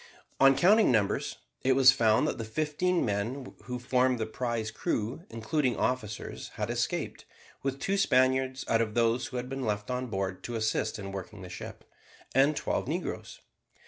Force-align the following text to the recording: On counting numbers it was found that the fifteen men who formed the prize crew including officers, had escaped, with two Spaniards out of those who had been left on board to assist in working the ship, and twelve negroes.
On 0.39 0.55
counting 0.57 0.91
numbers 0.91 1.37
it 1.61 1.73
was 1.73 1.91
found 1.91 2.27
that 2.27 2.39
the 2.39 2.43
fifteen 2.43 3.05
men 3.05 3.53
who 3.65 3.77
formed 3.77 4.17
the 4.17 4.25
prize 4.25 4.71
crew 4.71 5.25
including 5.29 5.77
officers, 5.77 6.47
had 6.55 6.71
escaped, 6.71 7.25
with 7.61 7.79
two 7.79 7.97
Spaniards 7.97 8.65
out 8.67 8.81
of 8.81 8.95
those 8.95 9.27
who 9.27 9.37
had 9.37 9.47
been 9.47 9.63
left 9.63 9.91
on 9.91 10.07
board 10.07 10.41
to 10.45 10.55
assist 10.55 10.97
in 10.97 11.11
working 11.11 11.43
the 11.43 11.49
ship, 11.49 11.83
and 12.33 12.55
twelve 12.55 12.87
negroes. 12.87 13.41